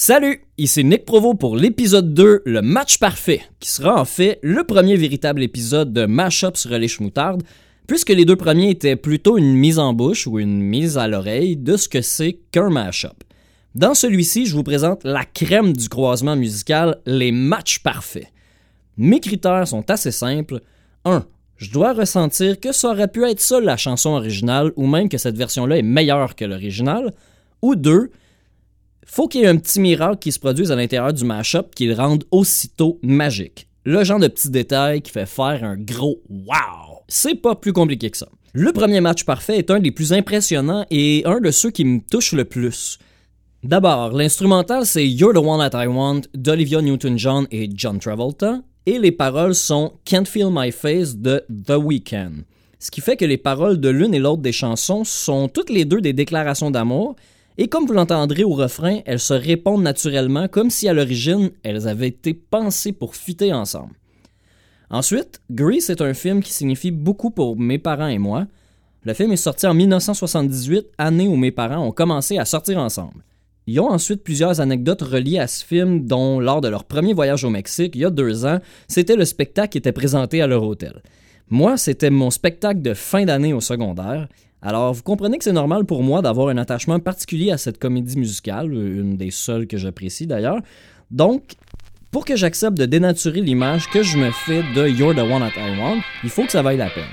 [0.00, 4.62] Salut, ici Nick Provo pour l'épisode 2, le match parfait, qui sera en fait le
[4.62, 7.42] premier véritable épisode de Mashup sur les moutarde,
[7.88, 11.56] puisque les deux premiers étaient plutôt une mise en bouche ou une mise à l'oreille
[11.56, 13.24] de ce que c'est qu'un mashup.
[13.74, 18.28] Dans celui-ci, je vous présente la crème du croisement musical, les matchs parfaits.
[18.98, 20.60] Mes critères sont assez simples.
[21.06, 21.26] 1.
[21.56, 25.18] Je dois ressentir que ça aurait pu être ça la chanson originale ou même que
[25.18, 27.14] cette version-là est meilleure que l'original.
[27.62, 28.12] Ou 2
[29.10, 31.86] faut qu'il y ait un petit miracle qui se produise à l'intérieur du mashup qui
[31.86, 33.68] le rende aussitôt magique.
[33.84, 37.02] Le genre de petit détail qui fait faire un gros wow.
[37.08, 38.28] C'est pas plus compliqué que ça.
[38.52, 42.00] Le premier match parfait est un des plus impressionnants et un de ceux qui me
[42.00, 42.98] touche le plus.
[43.62, 48.98] D'abord, l'instrumental c'est You're the One That I Want d'Olivia Newton-John et John Travolta, et
[48.98, 52.44] les paroles sont Can't Feel My Face de The Weeknd.
[52.78, 55.84] Ce qui fait que les paroles de l'une et l'autre des chansons sont toutes les
[55.84, 57.16] deux des déclarations d'amour,
[57.58, 61.88] et comme vous l'entendrez au refrain, elles se répondent naturellement comme si à l'origine elles
[61.88, 63.94] avaient été pensées pour fitter ensemble.
[64.90, 68.46] Ensuite, Grease est un film qui signifie beaucoup pour mes parents et moi.
[69.02, 73.24] Le film est sorti en 1978, année où mes parents ont commencé à sortir ensemble.
[73.66, 77.44] Ils ont ensuite plusieurs anecdotes reliées à ce film, dont lors de leur premier voyage
[77.44, 80.62] au Mexique, il y a deux ans, c'était le spectacle qui était présenté à leur
[80.62, 81.02] hôtel.
[81.50, 84.28] Moi, c'était mon spectacle de fin d'année au secondaire,
[84.60, 88.18] alors, vous comprenez que c'est normal pour moi d'avoir un attachement particulier à cette comédie
[88.18, 90.58] musicale, une des seules que j'apprécie d'ailleurs.
[91.12, 91.52] Donc,
[92.10, 95.60] pour que j'accepte de dénaturer l'image que je me fais de You're the One That
[95.60, 97.04] I Want, il faut que ça vaille la peine.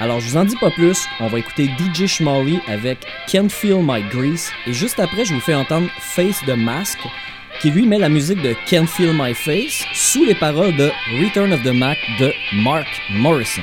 [0.00, 3.80] Alors, je vous en dis pas plus, on va écouter DJ Schmally avec Can't Feel
[3.80, 6.98] My Grease, et juste après, je vous fais entendre Face the Mask,
[7.60, 10.90] qui lui met la musique de Can't Feel My Face sous les paroles de
[11.22, 12.32] Return of the Mac de
[12.64, 13.62] Mark Morrison.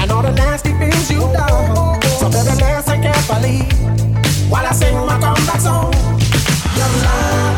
[0.00, 2.00] And all the nasty things you done.
[2.18, 2.30] So
[4.48, 5.92] while I sing my comeback song.
[6.76, 6.88] You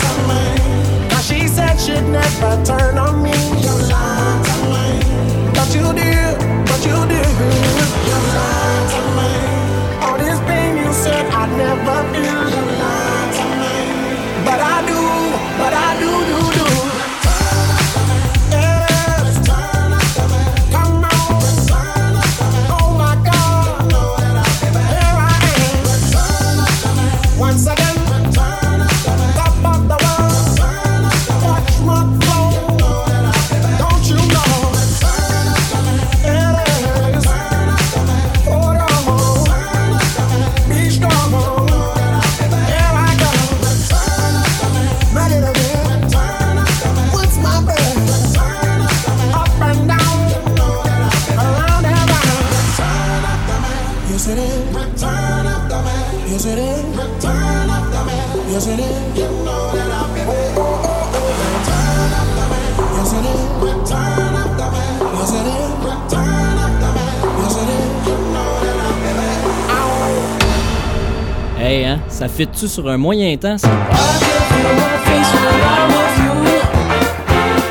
[0.03, 1.09] to me.
[1.09, 3.31] Now she said she'd never turn on me.
[3.63, 4.20] You lied
[72.21, 73.57] ça fit-tu sur un moyen temps?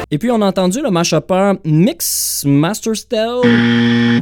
[0.09, 3.41] Et puis on a entendu le mashuper Mix Master Style,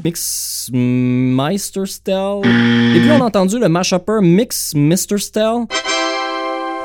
[0.03, 2.41] Mix Meister Style.
[2.43, 5.17] Et puis on a entendu le mashuper Mix Mr.
[5.17, 5.65] Style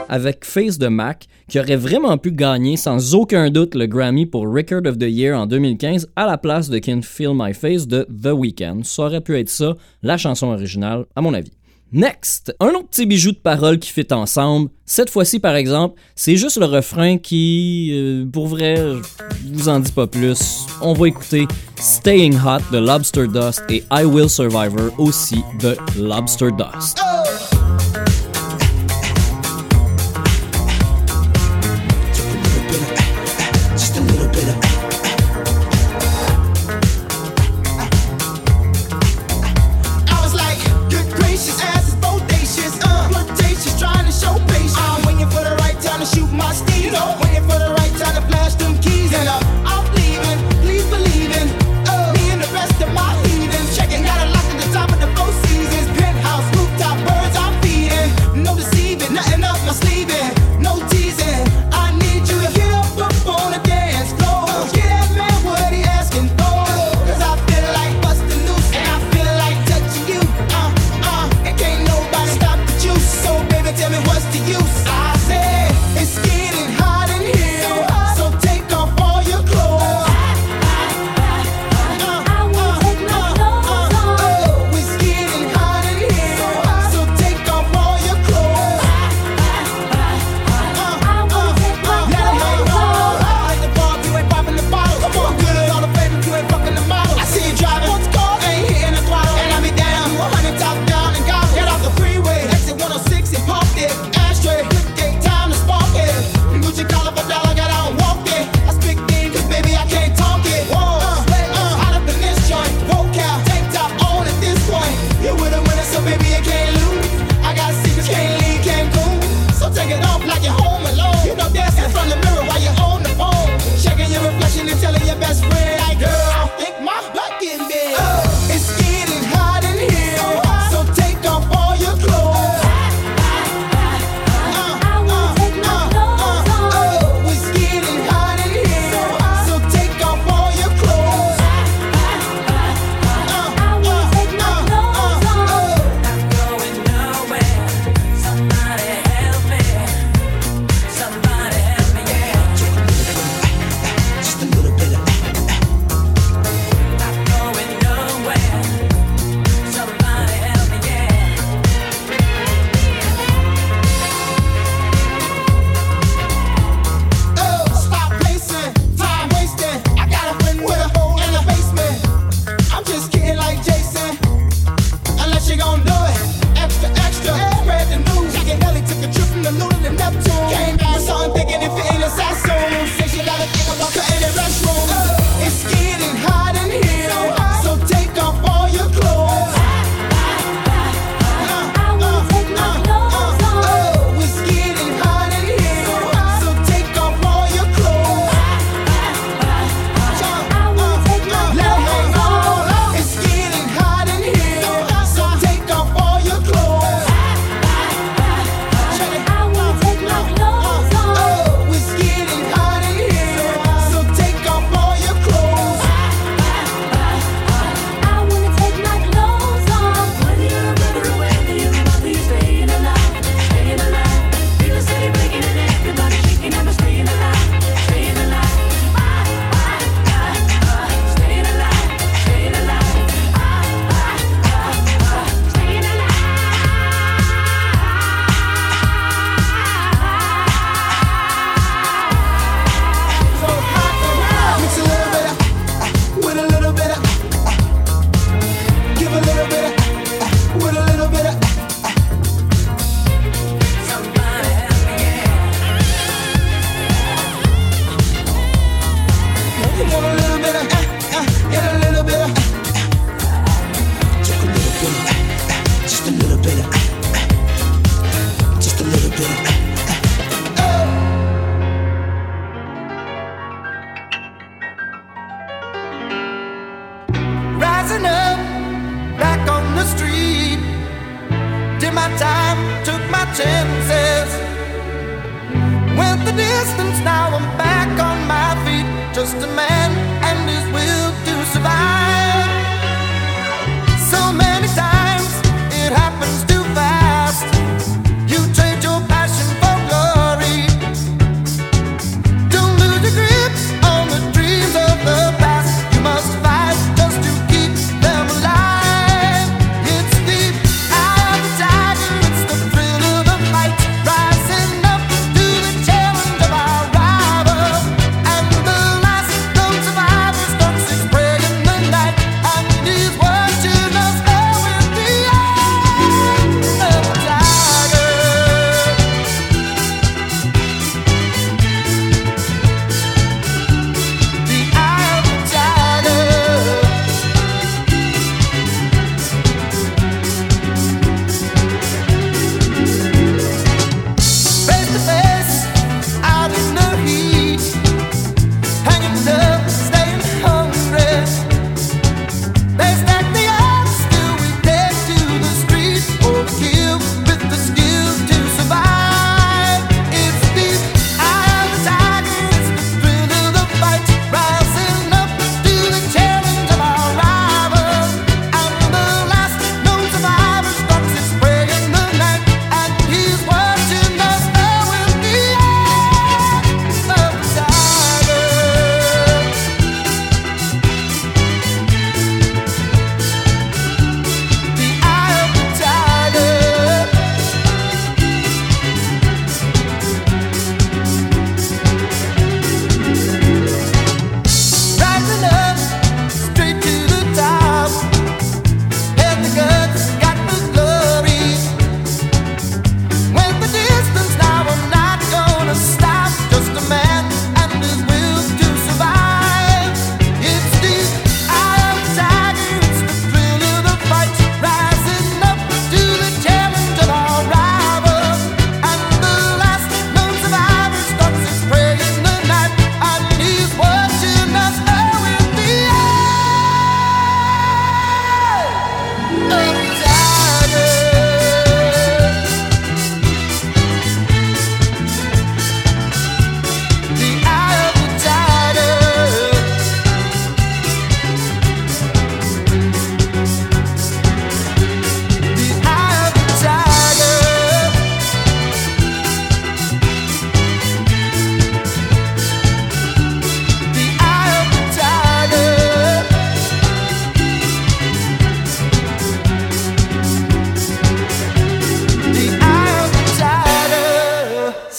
[0.09, 4.45] avec Face de Mac, qui aurait vraiment pu gagner sans aucun doute le Grammy pour
[4.45, 8.07] Record of the Year en 2015 à la place de Can Feel My Face de
[8.23, 8.83] The Weeknd.
[8.85, 9.75] Ça aurait pu être ça,
[10.05, 11.51] la chanson originale, à mon avis.
[11.95, 14.71] Next, un autre petit bijou de paroles qui fit ensemble.
[14.87, 19.79] Cette fois-ci, par exemple, c'est juste le refrain qui, euh, pour vrai, je vous en
[19.79, 20.67] dis pas plus.
[20.81, 21.47] On va écouter
[21.77, 26.99] Staying Hot de Lobster Dust et I Will Survivor aussi de Lobster Dust.
[26.99, 27.42] Just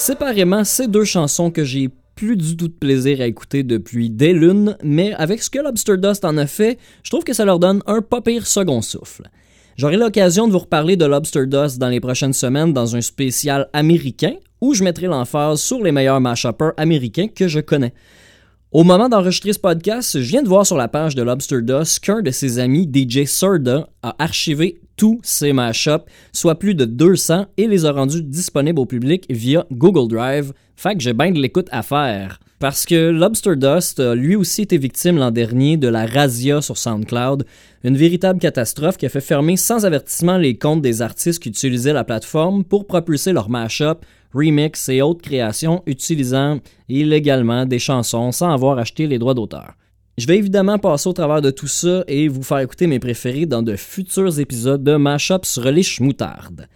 [0.05, 4.33] Séparément, ces deux chansons que j'ai plus du tout de plaisir à écouter depuis des
[4.33, 7.57] lunes, mais avec ce que Lobster Dust en a fait, je trouve que ça leur
[7.57, 9.29] donne un pas pire second souffle.
[9.77, 13.69] J'aurai l'occasion de vous reparler de Lobster Dust dans les prochaines semaines dans un spécial
[13.71, 17.93] américain où je mettrai l'emphase sur les meilleurs mashuppers américains que je connais.
[18.73, 22.01] Au moment d'enregistrer ce podcast, je viens de voir sur la page de Lobster Dust
[22.01, 27.47] qu'un de ses amis, DJ Surda, a archivé tous ses mashups, soit plus de 200,
[27.57, 30.53] et les a rendus disponibles au public via Google Drive.
[30.75, 32.39] Fait que j'ai bien de l'écoute à faire.
[32.59, 36.77] Parce que Lobster Dust a lui aussi été victime l'an dernier de la razzia sur
[36.77, 37.45] SoundCloud,
[37.83, 41.91] une véritable catastrophe qui a fait fermer sans avertissement les comptes des artistes qui utilisaient
[41.91, 43.99] la plateforme pour propulser leurs mashups,
[44.33, 49.73] remix et autres créations utilisant illégalement des chansons sans avoir acheté les droits d'auteur.
[50.17, 53.47] Je vais évidemment passer au travers de tout ça et vous faire écouter mes préférés
[53.47, 56.67] dans de futurs épisodes de Mashup sur les schmoutardes.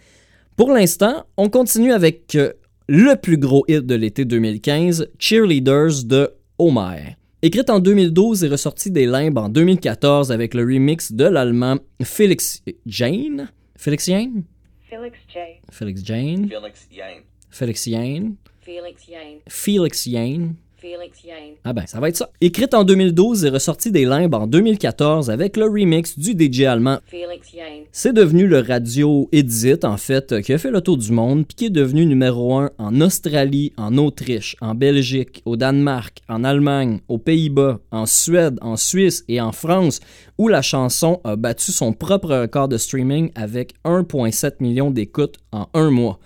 [0.56, 2.52] Pour l'instant, on continue avec euh,
[2.88, 7.16] le plus gros hit de l'été 2015, Cheerleaders de Homer.
[7.40, 12.64] Écrite en 2012 et ressortie des limbes en 2014 avec le remix de l'allemand Felix
[12.86, 13.50] Jane?
[13.76, 14.42] Felix Jane?
[14.90, 15.38] Felix J.
[15.70, 16.48] Felix Jane.
[16.48, 17.22] Felix Yang.
[17.50, 18.34] Felix Jane.
[18.62, 19.38] Felix Yane.
[19.46, 20.54] Felix Jane.
[20.80, 21.56] Felix Yane.
[21.64, 22.30] Ah ben, ça va être ça.
[22.40, 26.98] Écrite en 2012 et ressortie des limbes en 2014 avec le remix du DJ allemand
[27.06, 27.84] Felix Yane.
[27.90, 31.56] C'est devenu le radio Edit, en fait, qui a fait le tour du monde, puis
[31.56, 37.00] qui est devenu numéro 1 en Australie, en Autriche, en Belgique, au Danemark, en Allemagne,
[37.08, 39.98] aux Pays-Bas, en Suède, en Suisse et en France,
[40.38, 45.68] où la chanson a battu son propre record de streaming avec 1,7 million d'écoutes en
[45.74, 46.20] un mois.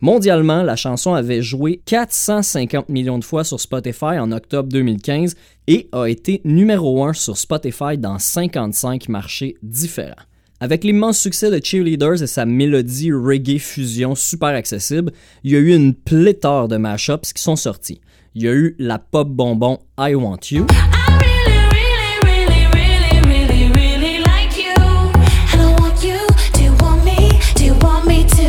[0.00, 5.34] Mondialement, la chanson avait joué 450 millions de fois sur Spotify en octobre 2015
[5.66, 10.14] et a été numéro 1 sur Spotify dans 55 marchés différents.
[10.60, 15.12] Avec l'immense succès de Cheerleaders et sa mélodie reggae fusion super accessible,
[15.42, 18.00] il y a eu une pléthore de mashups qui sont sortis.
[18.36, 20.66] Il y a eu la pop bonbon I Want You,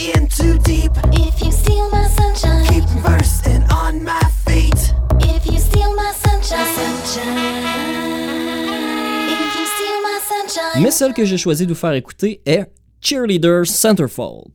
[0.00, 0.90] in too deep.
[1.12, 4.94] if you steal my sunshine, Keep bursting on my feet.
[5.20, 7.64] if you steal my sunshine, sunshine.
[9.28, 10.82] If you steal my sunshine.
[10.82, 12.66] mais celle que j'ai choisi de vous faire écouter est
[13.02, 14.48] Cheerleader Centerfold,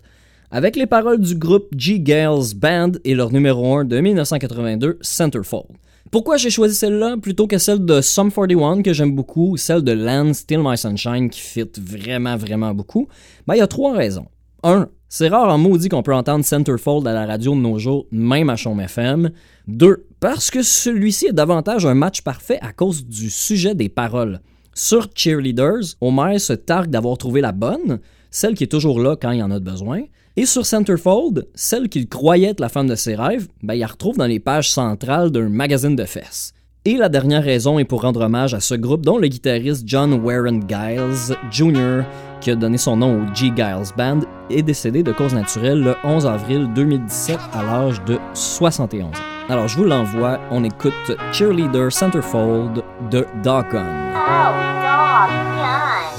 [0.51, 5.67] avec les paroles du groupe G-Gales Band et leur numéro 1 de 1982, Centerfold.
[6.11, 9.83] Pourquoi j'ai choisi celle-là plutôt que celle de Sum 41 que j'aime beaucoup ou celle
[9.83, 13.07] de Land Still My Sunshine qui fit vraiment vraiment beaucoup?
[13.47, 14.27] Ben, il y a trois raisons.
[14.63, 14.87] 1.
[15.07, 18.49] C'est rare en maudit qu'on peut entendre Centerfold à la radio de nos jours, même
[18.49, 19.29] à Chaume FM.
[19.67, 20.07] 2.
[20.19, 24.41] Parce que celui-ci est davantage un match parfait à cause du sujet des paroles.
[24.73, 27.99] Sur Cheerleaders, Homer se targue d'avoir trouvé la bonne,
[28.31, 30.01] celle qui est toujours là quand il en a besoin.
[30.37, 33.87] Et sur Centerfold, celle qu'il croyait être la femme de ses rêves, ben, il la
[33.87, 36.51] retrouve dans les pages centrales d'un magazine de fesses.
[36.83, 40.13] Et la dernière raison est pour rendre hommage à ce groupe dont le guitariste John
[40.13, 42.03] Warren Giles Jr.,
[42.45, 43.51] qui a donné son nom au G.
[43.55, 44.19] Giles Band,
[44.51, 49.09] est décédé de cause naturelle le 11 avril 2017 à l'âge de 71 ans.
[49.49, 50.93] Alors je vous l'envoie, on écoute
[51.33, 54.13] Cheerleader Centerfold de Doggone.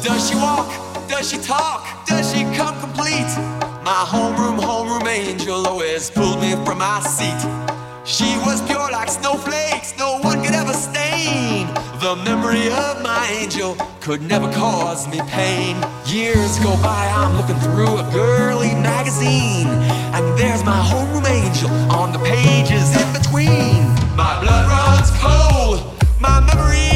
[0.02, 0.66] Does she walk?
[1.08, 1.84] Does she talk?
[2.08, 3.30] Does she complete?
[3.84, 7.38] My homeroom, homeroom angel always pulled me from my seat.
[8.02, 9.75] She was pure like snowflakes,
[12.06, 15.74] The memory of my angel could never cause me pain.
[16.06, 19.66] Years go by, I'm looking through a girly magazine,
[20.14, 23.88] and there's my homeroom angel on the pages in between.
[24.14, 26.95] My blood runs cold, my memory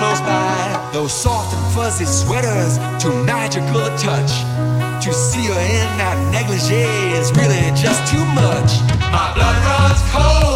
[0.00, 0.90] close by.
[0.92, 4.32] Those soft and fuzzy sweaters, too magical a touch.
[5.04, 8.70] To see her in that negligee is really just too much.
[9.12, 10.49] My blood runs cold.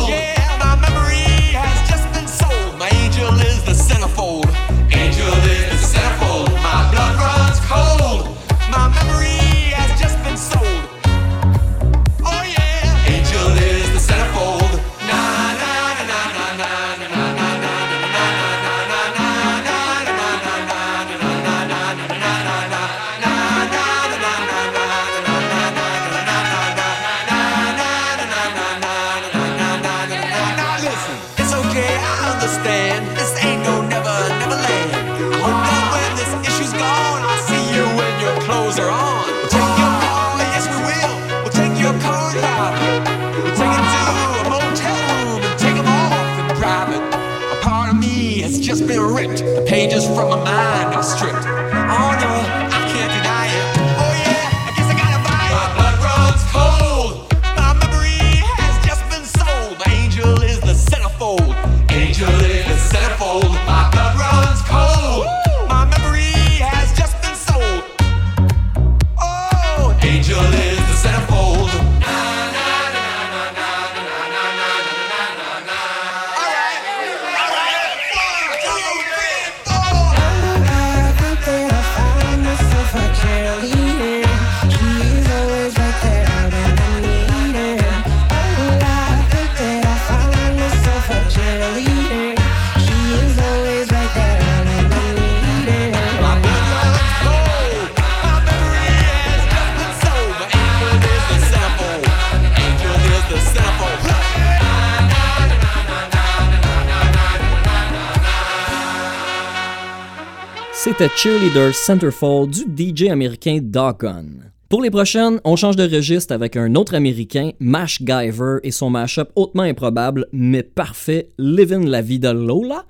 [110.96, 114.52] c'était Cheerleader Centerfold du DJ américain Doggone.
[114.68, 118.90] Pour les prochaines, on change de registre avec un autre américain, Mash Giver, et son
[118.90, 122.84] mashup hautement improbable mais parfait, Living la Vida Lola,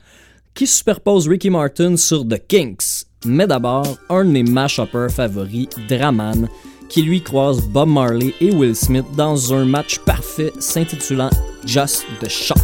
[0.55, 3.07] qui superpose Ricky Martin sur The Kinks.
[3.25, 6.49] Mais d'abord, un de mes mashuppers favoris, Draman,
[6.91, 11.31] qui lui croise Bob Marley et Will Smith dans un match parfait s'intitulant
[11.65, 12.55] Just the Shot.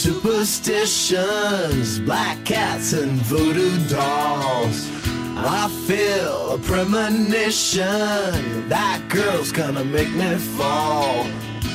[0.00, 4.88] superstitions, black cats and voodoo dolls.
[5.36, 11.26] I feel a premonition that girl's gonna make me fall.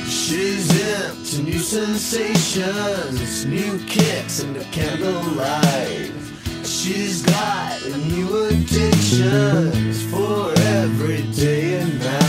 [0.08, 6.10] She's into new sensations, new kicks in the candlelight.
[6.64, 12.25] She's got new addictions for every day and night.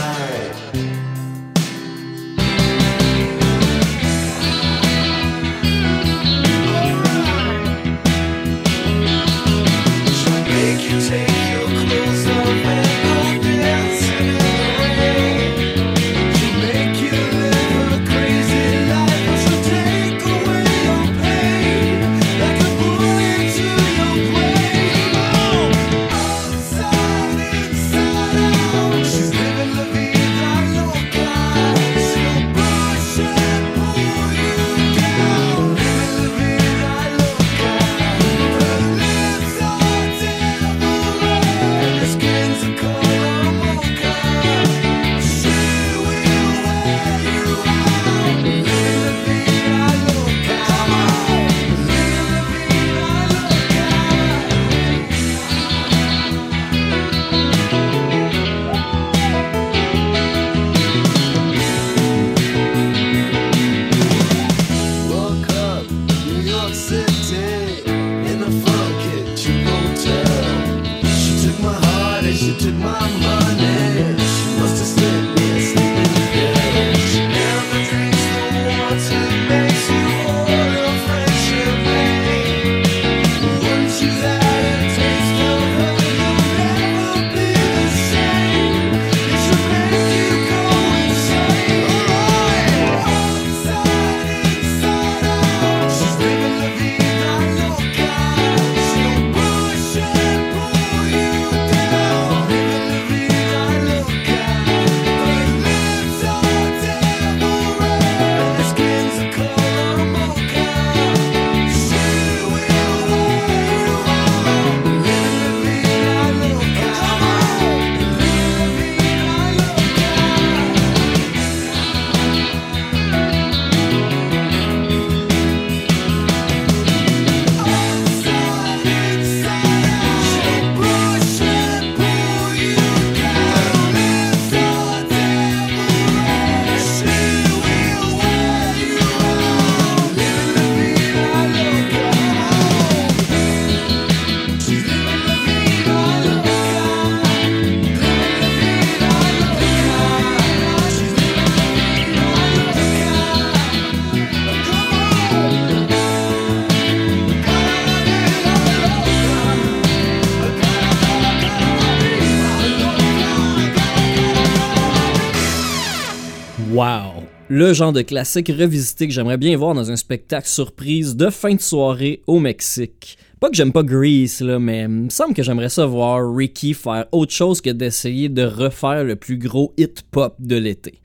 [167.60, 171.56] Le genre de classique revisité que j'aimerais bien voir dans un spectacle surprise de fin
[171.56, 173.18] de soirée au Mexique.
[173.40, 176.76] Pas que j'aime pas Grease, là, mais il me semble que j'aimerais ça voir Ricky
[176.76, 181.02] faire autre chose que d'essayer de refaire le plus gros hit pop de l'été.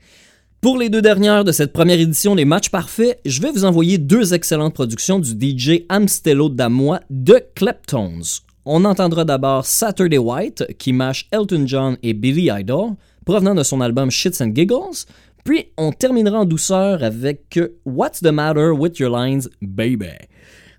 [0.61, 3.97] Pour les deux dernières de cette première édition des Matchs Parfaits, je vais vous envoyer
[3.97, 8.21] deux excellentes productions du DJ Amstello Damois de Kleptones.
[8.65, 12.91] On entendra d'abord Saturday White, qui mâche Elton John et Billy Idol,
[13.25, 15.07] provenant de son album Shits and Giggles,
[15.43, 20.13] puis on terminera en douceur avec What's the Matter with Your Lines, Baby?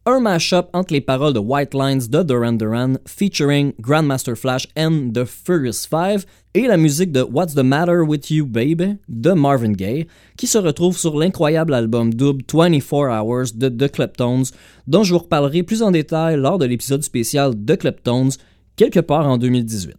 [0.07, 5.12] Un mashup entre les paroles de White Lines de Duran Duran featuring Grandmaster Flash and
[5.14, 9.72] The Furious Five et la musique de What's the Matter with You Baby de Marvin
[9.72, 14.44] Gaye qui se retrouve sur l'incroyable album double 24 Hours de The Kleptones
[14.87, 18.33] dont je vous reparlerai plus en détail lors de l'épisode spécial de Kleptones
[18.77, 19.96] quelque part en 2018.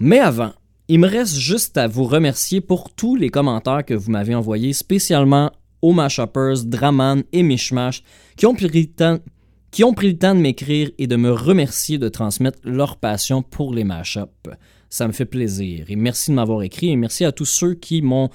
[0.00, 0.52] Mais avant,
[0.92, 4.74] il me reste juste à vous remercier pour tous les commentaires que vous m'avez envoyés,
[4.74, 5.50] spécialement
[5.80, 8.02] aux Mashuppers, Draman et Mishmash
[8.36, 13.40] qui ont pris le temps, de m'écrire et de me remercier de transmettre leur passion
[13.40, 14.28] pour les mashups.
[14.90, 15.86] Ça me fait plaisir.
[15.88, 18.28] Et merci de m'avoir écrit et merci à tous ceux qui m'ont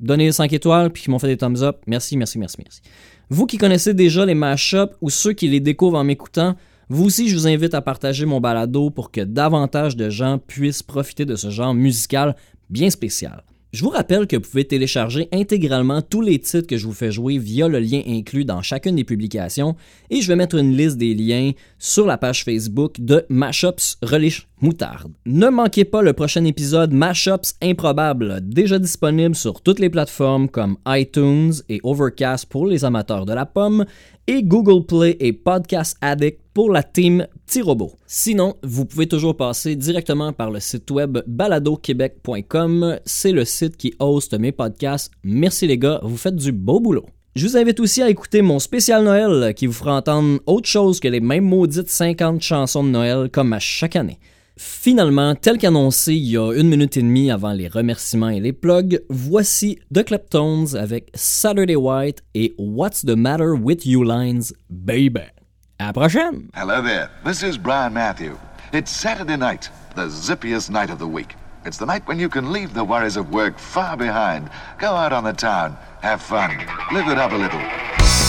[0.00, 1.82] donné 5 étoiles puis qui m'ont fait des thumbs up.
[1.86, 2.80] Merci, merci, merci, merci.
[3.28, 6.56] Vous qui connaissez déjà les mashups ou ceux qui les découvrent en m'écoutant,
[6.90, 10.82] vous aussi, je vous invite à partager mon balado pour que davantage de gens puissent
[10.82, 12.34] profiter de ce genre musical
[12.70, 13.44] bien spécial.
[13.74, 17.12] Je vous rappelle que vous pouvez télécharger intégralement tous les titres que je vous fais
[17.12, 19.76] jouer via le lien inclus dans chacune des publications
[20.08, 24.47] et je vais mettre une liste des liens sur la page Facebook de Mashups Relish
[24.60, 25.12] Moutarde.
[25.26, 30.76] Ne manquez pas le prochain épisode Mashups Improbables, déjà disponible sur toutes les plateformes comme
[30.86, 33.84] iTunes et Overcast pour les amateurs de la pomme
[34.26, 37.92] et Google Play et Podcast Addict pour la team Petit Robot.
[38.06, 42.98] Sinon, vous pouvez toujours passer directement par le site web baladoquebec.com.
[43.04, 45.10] C'est le site qui host mes podcasts.
[45.24, 47.06] Merci les gars, vous faites du beau boulot.
[47.36, 50.98] Je vous invite aussi à écouter mon spécial Noël qui vous fera entendre autre chose
[50.98, 54.18] que les mêmes maudites 50 chansons de Noël comme à chaque année.
[54.58, 58.52] Finalement, tel qu'annoncé il y a une minute et demie avant les remerciements et les
[58.52, 65.30] plugs, voici The Kleptones avec Saturday White et What's the Matter with You Lines, Baby.
[65.78, 66.48] À la prochaine!
[66.56, 67.08] Hello there.
[67.24, 68.36] This is Brian Matthew.
[68.72, 71.36] It's Saturday night, the zippiest night of the week.
[71.64, 75.12] It's the night when you can leave the worries of work far behind, go out
[75.12, 76.50] on the town, have fun,
[76.92, 78.27] live it up a little.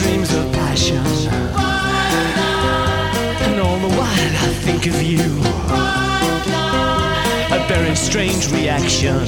[0.00, 1.04] Dreams of passion.
[3.46, 5.24] And all the while I think of you.
[7.56, 9.18] A very strange reaction.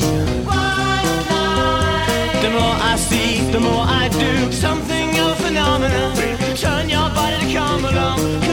[2.43, 4.53] The more I see, the more I do.
[4.53, 6.17] Something a phenomenon.
[6.57, 8.46] Turn your body to come along.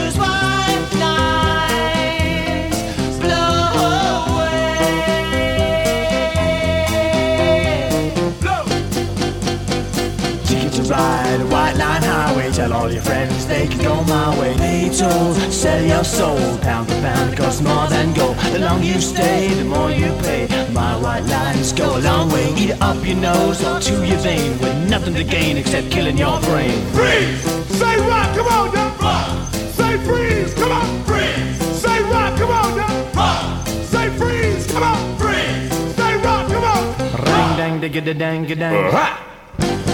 [12.34, 12.52] Highway.
[12.52, 14.90] Tell all your friends they can go my way.
[14.96, 16.58] Toll, sell your soul.
[16.58, 18.36] Pound for pound, it costs more than gold.
[18.52, 20.48] The longer you stay, the more you pay.
[20.72, 22.52] My white lines go a long way.
[22.54, 24.58] Either up your nose or to your vein.
[24.58, 26.80] With nothing to gain except killing your brain.
[26.92, 27.42] Freeze!
[27.78, 28.96] Say rock, come on now!
[29.00, 29.54] Rock!
[29.78, 31.04] Say freeze, come on!
[31.04, 31.58] Freeze!
[31.82, 33.12] Say rock, come on now!
[33.14, 33.66] Rock!
[33.66, 35.18] Say freeze, come on!
[35.18, 35.72] Freeze!
[35.96, 36.84] Say rock, come on!
[37.26, 38.74] Ring dang digga da dang da dang.
[38.74, 39.93] Uh-huh.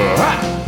[0.00, 0.59] Ha!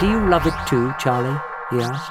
[0.00, 1.38] Do you love it too, Charlie?
[1.70, 2.10] he asked.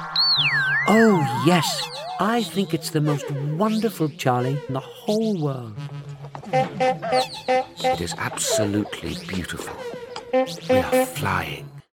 [0.88, 1.84] Oh, yes.
[2.20, 5.74] I think it's the most wonderful Charlie in the whole world.
[6.54, 9.76] It is absolutely beautiful.
[10.34, 11.69] We are flying.